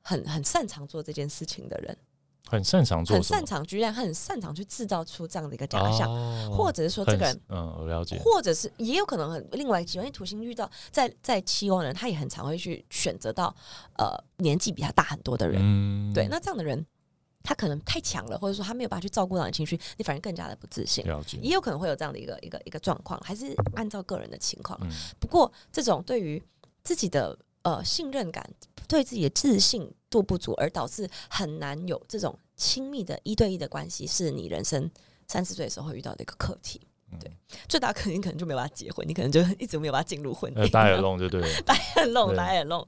[0.02, 1.98] 很、很擅长做这件事情的人，
[2.50, 6.10] 很擅长做，很擅长，居然很擅长去制造出这样的一个假象，
[6.52, 13.54] 或者是说这个人，嗯，我了解，或者是也有可能很另外一个因为土星遇到在在七宫人，他也很常会去选择到
[13.98, 14.08] 呃
[14.38, 16.86] 年纪比他大很多的人，对，那这样的人。
[17.44, 21.06] 他可能太强了，或者说他没有办法去照顾到你情绪，你反而更加的不自信。
[21.42, 24.78] 也有可能会有这样的一个一个一个状况，还是按照个人的情况。
[25.18, 26.44] 不过，这种对于
[26.84, 28.46] 自己的呃信任感、
[28.86, 34.90] 对自己的自信度不足，而导致很难有这种亲密的一对一的关系，是你人生
[35.28, 36.82] 三十岁的时候会遇到的一个课题。
[37.22, 37.32] 对，
[37.70, 40.70] 最大可能可能就没有办法结婚，你可能就一直没有办法进入婚姻。
[40.70, 42.86] 大眼弄就对了，大眼弄，大眼弄。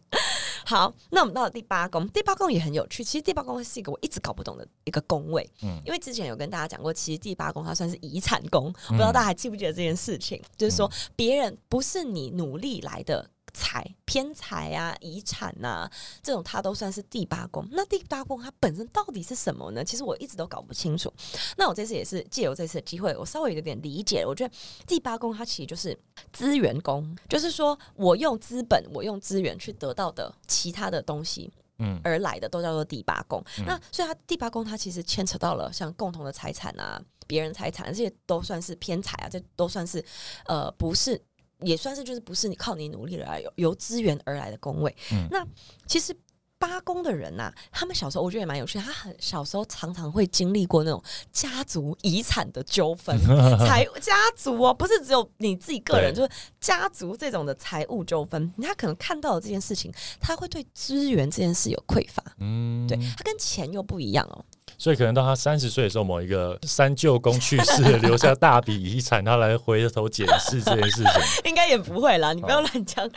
[0.65, 3.01] 好，那我们到了第八宫，第八宫也很有趣。
[3.01, 10.39] 其实第八宫是一个我一直搞不懂的一个宫位，嗯，因为之前有跟大家讲过，其实第八宫它算是遗产宫，不知道大家还记不记得这件事情？
[10.58, 13.29] 就是说，别人不是你努力来的。
[13.53, 15.89] 财偏财啊，遗产呐，
[16.21, 17.67] 这种它都算是第八宫。
[17.71, 19.83] 那第八宫它本身到底是什么呢？
[19.83, 21.13] 其实我一直都搞不清楚。
[21.57, 24.25] 那我这次也是借由这次的机会，我稍微有点理解。
[24.25, 24.53] 我觉得
[24.88, 25.97] 第八宫它其实就是
[26.31, 33.43] 资源宫，就是说我用资本，我用资源去得到的其他的东西，嗯，而来的都叫做第八宫。
[33.65, 40.03] 那所以它第八宫它其实牵扯到了像共同的财产啊，别人财产这些都算是偏财啊，这都算是
[40.45, 41.21] 呃不是。
[41.61, 44.95] 也算是就是不是你靠你努力而来，由由资源而来的工位。
[45.29, 45.45] 那
[45.85, 46.15] 其实
[46.57, 48.77] 八宫的人呐，他们小时候我觉得也蛮有趣。
[48.77, 53.17] 他很小时候常常会经历过那种家族遗产的纠纷，
[53.65, 58.53] 财家族哦，不是只有你自己个人，就是家族这种的财务纠纷。
[58.61, 62.21] 他可能看到了这件事情，他会对资源这件事有匮乏。
[62.39, 64.43] 嗯，对他跟钱又不一样哦。
[64.77, 71.13] 所以可能到他三十岁的时候，某一个三舅公去世，留下大笔遗产，他来回头检视这件事情，
[71.49, 72.34] 应该也不会啦。
[72.34, 73.10] 你不要乱讲。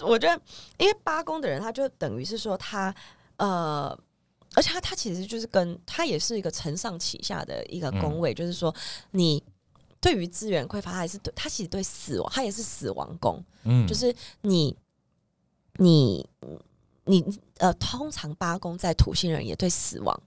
[0.00, 0.42] 我觉得，
[0.78, 2.94] 因为八宫的人，他就等于是说他
[3.36, 3.96] 呃，
[4.54, 8.74] 而且他他其实就是跟他也是一个承上启下的一个宫位，就是说
[9.12, 9.42] 你
[10.00, 13.42] 对于资源匮乏，他还是对他其实对死亡，他也是死亡宫。
[13.64, 14.76] 嗯，就是你
[15.74, 16.28] 你
[17.04, 17.24] 你
[17.58, 20.20] 呃，通常八宫在土星人也对死亡。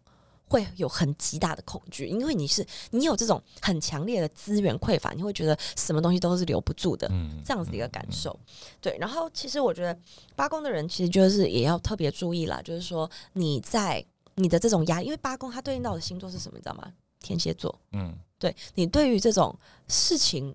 [0.51, 7.07] 会有很极大的恐惧，因为你是你有这种很强烈的资源匮乏，你会觉得什么东西都是留不住的，
[7.45, 8.37] 这样子的一个感受。
[8.81, 9.97] 对，然后其实我觉得
[10.35, 16.91] 八宫的人其实就是也要特别注意啦，就是说你在你的这种压力，因为八宫它对应到的星座是什么，你知道吗？
[17.21, 17.73] 天蝎座。
[17.93, 20.53] 嗯，对你对于这种事情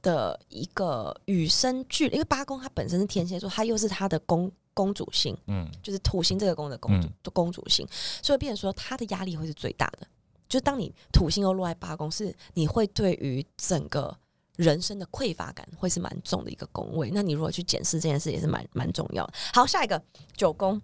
[0.00, 4.50] 的一个与生俱，因为八宫它本身是天蝎座，它又是它的宫。
[4.80, 7.86] 公主性，嗯，就是土星这个宫的公主，公主性，
[8.22, 10.06] 所以变成说他的压力会是最大的。
[10.48, 14.16] 就是当你土星又落在八宫，是你会对于整个
[14.56, 17.10] 人生的匮乏感会是蛮重的一个宫位。
[17.12, 19.32] 那你如果去检视这件事，也是蛮蛮重要的。
[19.52, 20.02] 好，下一个
[20.34, 20.80] 九宫，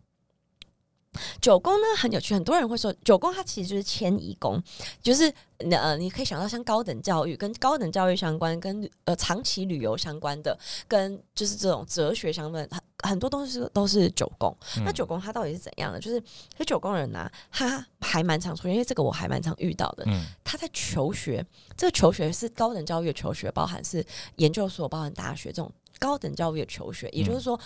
[1.41, 4.63] 九宫呢很有趣，很多人会说九宫它其实就是迁移宫，
[5.03, 5.33] 就是
[5.71, 10.57] 呃你可以想到像高等教育跟高等教育相关，跟呃长期旅游相关的，
[10.87, 12.69] 跟就是这种哲学相关，
[13.07, 14.55] 很很多东西都是九宫。
[14.85, 15.99] 那九宫它到底是怎样的？
[15.99, 16.23] 就是
[16.59, 20.07] 这九宫人呢，他还蛮常出现，因为这个我还蛮常遇到的。
[20.45, 21.45] 他在求学，
[21.77, 24.05] 这个求学是高等教育的求学，包含是
[24.37, 27.59] 研究所，包含大学这种高等教育的求学，也就是说。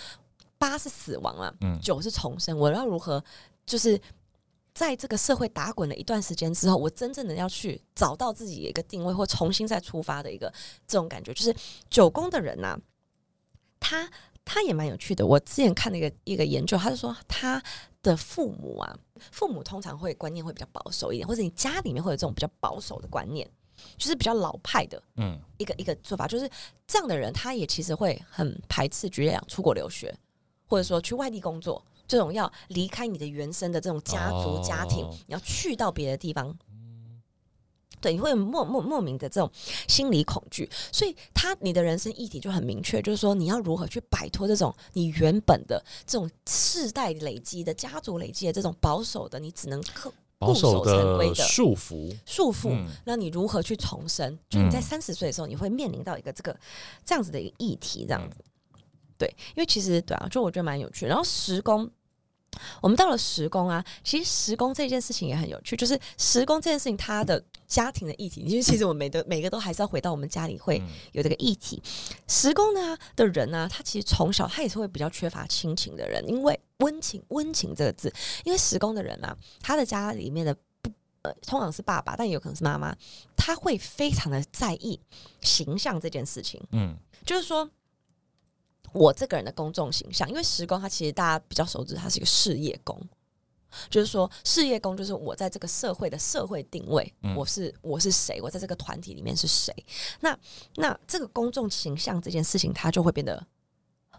[0.61, 1.50] 八是死亡啊，
[1.81, 2.55] 九是重生。
[2.59, 3.24] 我要如何，
[3.64, 3.98] 就是
[4.74, 10.53] 在这个社会打滚了一段时间之后，我真正的要去找到自己一个定位，或重新再出发的一个
[10.87, 11.33] 这种感觉。
[11.33, 11.57] 就是
[11.88, 12.79] 九宫的人呐，
[13.81, 14.07] 他
[14.44, 15.26] 他也蛮有趣的。
[15.26, 17.62] 我之前看了一个一个研究，他就说他
[18.03, 18.98] 的父母啊，
[19.31, 23.48] 父母通常会观念会比较保守一点，或者你家里面会有这种比较保守的观念，
[23.96, 26.50] 就是比较老派的，嗯，一个一个做法，就是
[26.87, 30.14] 这样的人，他也其实会很排斥，举例讲出国留学。
[30.66, 36.57] 或者说去外地工作，这种要离开你的原生的这种家族家庭，你要去到别的地方，
[38.00, 39.50] 对，你会莫莫莫名的这种
[39.86, 54.38] 心理恐惧，所以他你的人生议题就很明确，就是说你要如何去摆脱这种你原本的这种世代累积的家族累积的这种保守的，你只能克保守的束缚束缚，那你如何去重生？
[54.48, 56.58] 就你在三十岁的时候，你会面临到一个这个
[57.04, 58.38] 这样子的一个议题，这样子。
[59.18, 61.04] 对，因为其实对啊，就我觉得蛮有趣。
[61.04, 61.90] 然后十宫，
[62.80, 65.76] 我们到了时宫啊，其实时宫这件事情也很有趣。
[65.76, 70.82] 就是时宫这件事情，他的家庭的议题，因为其实我们每个每个都还是要回到我们家里会
[71.12, 71.82] 有这个议题。
[72.26, 78.12] 时宫呢的人呢，他其实从小他也是会比较缺乏亲情的人，因为温情温情这个字，
[78.44, 80.90] 因为时宫的人啊，他的家里面的不
[81.22, 82.94] 呃通常是爸爸，但也有可能是妈妈，
[83.36, 85.00] 他会非常的在意
[85.40, 86.60] 形象这件事情。
[86.72, 87.70] 嗯，就是说。
[88.92, 93.00] 我这个人的公众形象，因为十宫，它其实大家比较熟知，它是一个事业宫，
[93.88, 99.72] 就是说事业宫就是我在这个社会的社会定位，我是我是谁，我在这个团体里面是谁。
[100.20, 100.37] 那
[100.74, 103.46] 那这个公众形象这件事情，它就会变得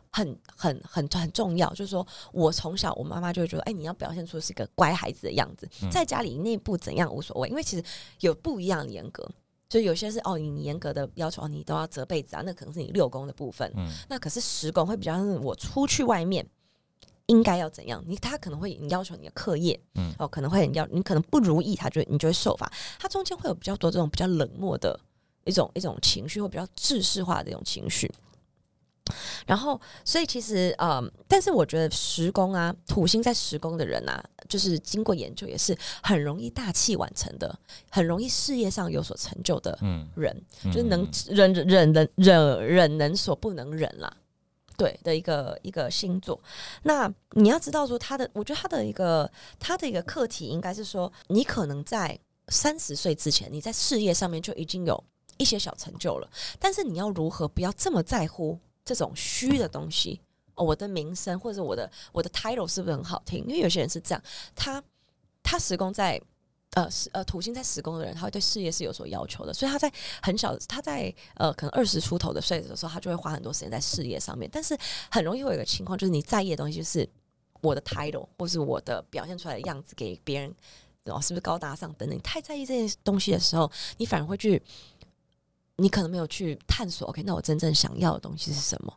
[0.09, 1.69] 很很很很重要。
[1.71, 7.83] 就是说我从小，我妈妈就会觉得，哎，你要表现出是一个乖孩子的样子，在家里内部怎样无所谓，因为其实
[8.21, 9.29] 有不一样的严格。
[9.71, 13.71] 所以有些是哦，你严格的要求哦，你都要折被子啊，那可能是你六宫的部分。
[13.77, 16.45] 嗯，那可是十宫会比较是我出去外面
[17.27, 18.03] 应该要怎样？
[18.05, 22.69] 你他可能会你要求你的课业，嗯，哦，可能会要你可能不如意，他就你就会受罚。
[22.99, 24.99] 他中间会有比较多这种比较冷漠的
[25.45, 28.11] 一种一种情绪，或比较制式化的一种情绪。
[29.45, 37.57] 然后，所以其实，呃，但是我觉得十宫啊，土星在十宫的人啊，就是经过研究也是很容易大器晚成的，
[37.89, 39.77] 很容易事业上有所成就的
[40.15, 44.15] 人，就是能忍忍忍忍忍能所不能忍啦，
[44.77, 46.39] 对的一个一个星座。
[46.83, 55.01] 那你要知道说他的，我觉得他的一个他的一个课题应该是说，你可能在三十岁之前，你在事业上面就已经有
[55.37, 58.59] 一些小成就了，但是你要如何不要这么在乎？
[58.83, 60.19] 这种虚的东西，
[60.55, 63.45] 哦我的名声或者我的我的 title 是不是很好听？
[63.45, 64.23] 因为有些人是这样，
[64.55, 64.83] 他
[65.43, 66.19] 他十宫在
[66.73, 69.91] 呃呃土星在十宫的人，他会对事业是有所要求的，所以他在
[70.21, 74.49] 很小他在呃可能二十出头的岁的时候，他就会花很多时间在事业上面。
[74.51, 74.77] 但是
[75.09, 77.07] 很容易会有一个情况，就是你在意的东西就是
[77.61, 80.55] 我的 title 或是我的表现出来的样子给别人，
[81.05, 82.17] 哦是不是高大上等等。
[82.17, 84.61] 你太在意这些东西的时候，你反而会去。
[85.81, 87.23] 你可能没有去探索，OK？
[87.23, 88.93] 那我真正想要的东西是什么？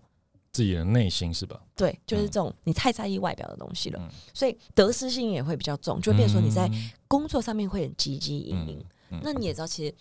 [0.52, 1.60] 自己的内心是吧？
[1.74, 6.70] 对，就是这种你太在意外表的东西了，所以得失心也会比较重，就会变成说你在
[7.08, 8.84] 工作上面会很积极营营。
[9.22, 9.94] 那你也知道，其实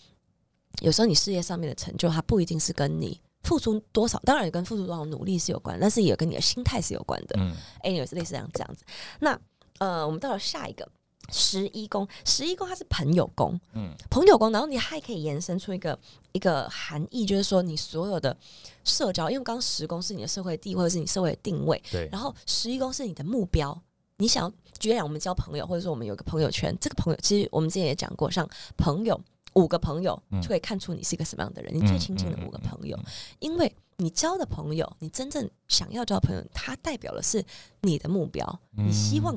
[0.81, 7.35] 有时候你事业上面的成就，它不一定是跟你付出多少，当然也跟付出多少努力是有关，但是也跟你的心态是有关的。
[7.39, 8.85] 嗯，哎，也是类似这样这样子。
[9.21, 9.39] 那
[9.79, 10.87] 呃，我们到了下一个。
[11.31, 15.97] 十一宫，十一宫它是朋友宫，嗯，朋友宫，然后你还可以延伸出一个
[16.33, 18.35] 一个含义，就是说你所有的
[18.83, 23.81] 社交，因为刚十宫是你的社会地位，或者是你社会定位，对，然后十一宫是你的目标，
[24.17, 29.19] 你想要，举例讲，我们交朋友，或者说我们有个朋友圈，这个朋友其实我们之前也讲过，像朋友
[29.53, 32.99] 五个朋友就可以看出你是一个什么样的人，你最亲近的五个朋友，
[33.39, 37.43] 因为你交的朋友，你真正想要交朋友，它代表的是
[37.81, 39.35] 你的目标，你希望。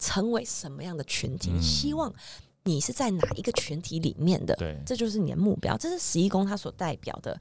[0.00, 1.52] 成为什么样的群体？
[1.52, 2.12] 你希望
[2.64, 4.54] 你是在哪一个群体里面的？
[4.56, 5.76] 对，这就是你的目标。
[5.78, 7.38] 这是十一宫它所代表的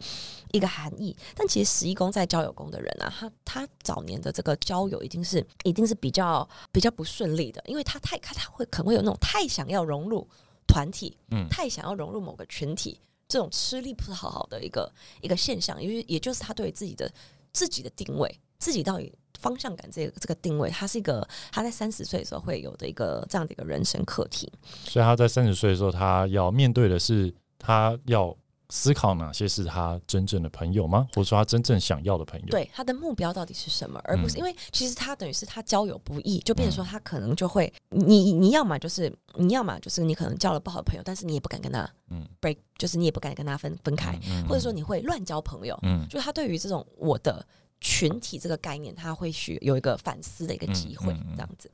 [0.51, 1.15] 一个含义。
[1.35, 10.25] 但其实十一宫在交友宫的人啊，他他早年的这个交友一定是一定是比较比较不顺利的，因为他太他他会可能会有那种太想要融入
[10.67, 14.89] 团体，嗯，太想要融入某个群体，这种吃力不讨好好的一个
[15.21, 15.81] 一个现象。
[15.83, 17.11] 因为也就是他对自己的
[17.51, 19.11] 自己的定位，自己到底。
[19.39, 24.51] 方向感这个这个定位，它是一个他在三十岁的时候会有的一个这样的一个人生课题。
[24.83, 28.35] 所以他在三十岁的时候，他要面对的是他要。
[28.71, 31.07] 思考哪些是他真正的朋友吗？
[31.15, 32.45] 或者说他真正想要的朋友？
[32.49, 33.99] 对他的目标到底是什么？
[34.03, 47.43] 而不是因为其实他等于是他交友不易，就变成说他可能就会你你要么就是你要么就是你可能交了不好的朋友，但是你也不敢跟他嗯 break，就是你也不敢跟他分分开，或者说你会乱交朋友，嗯，就是他对于这种我的
[47.81, 51.69] 群体这个概念，他会去有一个反思的一个机会，这样子。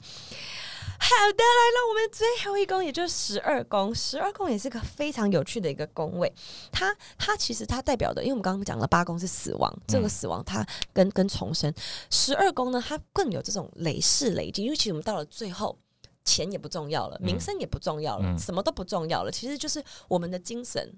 [0.97, 3.93] 好的，来了，我们最后一宫，也就是十二宫。
[3.93, 6.32] 十二宫也是个非常有趣的一个宫位。
[6.72, 11.74] 它它其实它代表的，因为我们刚刚讲了八宫是死亡，这个死亡它跟跟重生。
[12.12, 14.64] 十二宫呢，它更有这种累世累积。
[14.64, 15.78] 因为其实我们到了最后，
[16.24, 19.32] 钱也不重要了，名声也不重要了，什么都不重要了。
[19.32, 20.93] 其实就是我们的精神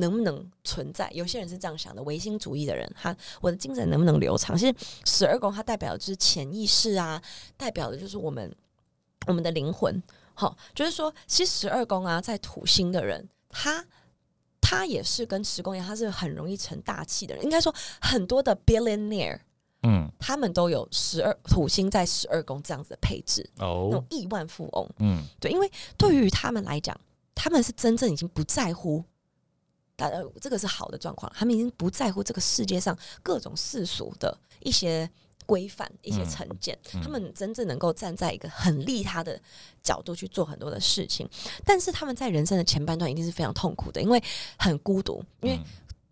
[0.00, 1.08] 能不能存在。
[1.12, 4.58] 有些人是这样想的，唯心主义的人，他我的精神能不能流长？
[4.58, 4.74] 其实
[5.04, 7.22] 十二宫它代表的就是潜意识啊，
[7.56, 8.54] 代表的就是我们。
[9.26, 13.84] 我们的灵魂，好，就是说，其实十二宫啊，在土星的人，他
[14.62, 17.44] 他也是跟十宫一样，他是很容易成大器的人。
[17.44, 19.38] 应该说，很多的 billionaire，
[19.82, 26.98] 嗯，他们都有十二土星在十二宫这样子的配置哦，那种亿万富翁，嗯，对，因为对于他们来讲，
[27.34, 29.04] 他们是真正已经不在乎，
[30.08, 35.10] 呃，这个是好的状况，他们已经不在乎这个世界上各种世俗的一些。
[35.46, 39.40] 规范一些成见，他们真正能够站在一个很利他的
[39.82, 41.28] 角度去做很多的事情，
[41.64, 44.22] 但是他们在人生的前半段一定是非常痛苦的，因为
[44.56, 45.58] 很孤独，因为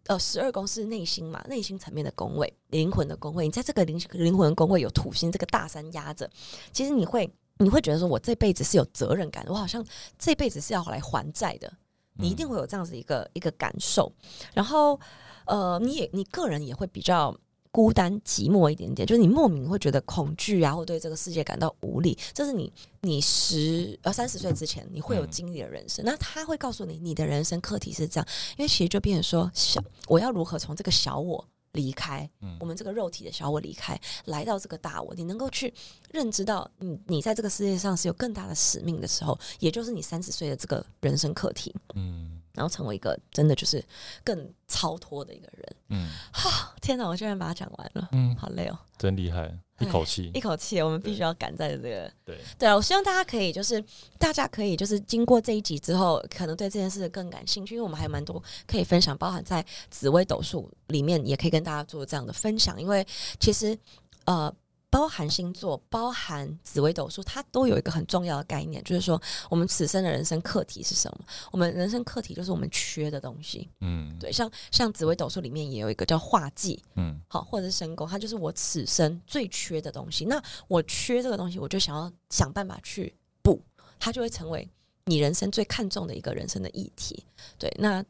[0.07, 6.29] 呃十二宫是内心嘛，内心层面的宫位，灵魂的宫位，你在这个灵灵魂宫位有土星这个大山压着，
[6.73, 9.87] 其实你会你会觉得说我这辈子是有责任感，我好像
[10.19, 11.73] 这辈子是要来还债的，
[12.19, 14.13] 你一定会有这样子一个一个感受，
[14.53, 15.01] 然后
[15.47, 17.35] 呃，你也你个人也会比较。
[17.71, 22.17] 孤单寂寞一点点，就是你莫名会觉得恐惧啊，或对这个世界感到无力。
[22.33, 26.03] 这是你你十呃三十岁之前你会有经历的人生。
[26.03, 32.29] 那他会告诉你，你的人生课题是这样，因为其实就变成说，小我要如何从这个小我离开，
[32.61, 35.73] 我们这个肉体的小我离开，来到这个大我，你能够去
[36.11, 41.75] 认知到，你你在这个世界上是有更大的使命的时候，也就是你三十岁的这个人生课题。
[41.95, 42.38] 嗯。
[42.59, 43.83] 然后成为一个真的就是
[44.25, 45.77] 更超脱的一个人。
[45.91, 47.07] 嗯，哈，天哪！
[47.07, 48.09] 我居然把它讲完了。
[48.11, 52.13] 嗯，好累哦，真厉害，一口气，一口气，我们必须要赶在这个。
[52.25, 53.83] 对对啊，我希望大家可以就是
[54.19, 63.07] 大家可以就是经过这一集之后，可能对这件事更感兴趣，因为我们还有蛮多可以分享，包含在紫微斗数里面也可以跟大家做这样的分享，因为
[63.39, 63.79] 其实
[64.25, 64.53] 呃。
[64.91, 69.21] 包含星座，包含紫微斗数，它都有一个很重要的概念，就是说
[69.51, 71.25] 我们此生的人生课题是什么？
[71.53, 73.69] 我们人生课题就是我们缺的东西。
[73.81, 80.25] 嗯，对，像像紫微斗数里面也有一个叫化忌，嗯，好，或者是身宫，它就是我此生最缺的东西。
[80.25, 83.63] 那我缺这个东西，我就想要想办法去补，
[83.99, 84.67] 它就会成为
[85.05, 87.25] 你人生最看重的一个人生的议题。
[87.59, 88.05] 对，那。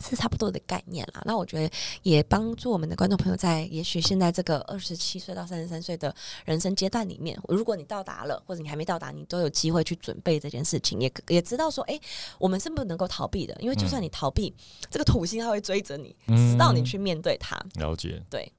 [0.00, 6.14] 是差不多的概念啦，那我觉得也帮助我们的观众朋友在也许现在这个二十七岁到三十三岁的
[6.44, 11.98] 人生阶段里面，如果你到达了，或者你还没到达，你都有机会去准备这件事情，也也知道说，哎，
[12.38, 14.54] 我们是不能够逃避的，因为就算你逃避，
[14.90, 17.56] 这个土星它会追着你，直到你去面对它。
[17.74, 18.50] 了解，对，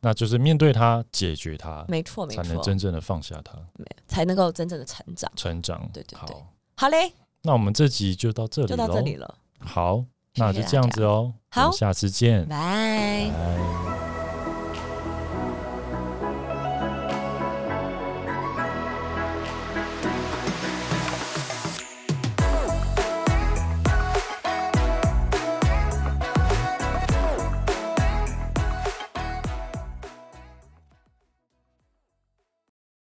[0.00, 3.58] 那就是面对它，解决它，没错，没错，才能真正的放下它，
[4.06, 5.88] 才能够真正的成长，成长。
[5.92, 6.36] 对对对，
[6.76, 6.88] 好。
[6.88, 7.12] 嘞，
[7.42, 9.38] 那我们这集就到这里，就到这里了。
[9.58, 10.04] 好。
[10.38, 14.17] 那就这样子哦，好，下次见，拜。